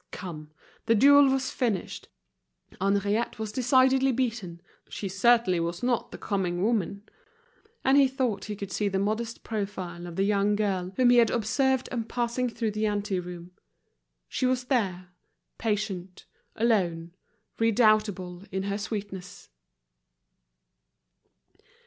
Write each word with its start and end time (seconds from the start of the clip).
Come! 0.09 0.49
the 0.87 0.95
duel 0.95 1.29
was 1.29 1.51
finished, 1.51 2.07
Henriette 2.81 3.37
was 3.37 3.51
decidedly 3.51 4.11
beaten, 4.11 4.59
she 4.89 5.07
certainly 5.07 5.59
was 5.59 5.83
not 5.83 6.11
the 6.11 6.17
coming 6.17 6.63
woman. 6.63 7.03
And 7.83 7.99
he 7.99 8.07
thought 8.07 8.45
he 8.45 8.55
could 8.55 8.71
see 8.71 8.87
the 8.87 8.97
modest 8.97 9.43
profile 9.43 10.07
of 10.07 10.15
the 10.15 10.23
young 10.23 10.55
girl 10.55 10.91
whom 10.95 11.11
he 11.11 11.17
had 11.17 11.29
observed 11.29 11.87
on 11.91 12.05
passing 12.05 12.49
through 12.49 12.71
the 12.71 12.87
ante 12.87 13.19
room. 13.19 13.51
She 14.27 14.47
was 14.47 14.63
there, 14.63 15.09
patient, 15.59 16.25
alone, 16.55 17.13
redoubtable 17.59 18.45
in 18.51 18.63
her 18.63 18.79
sweetness. 18.79 19.49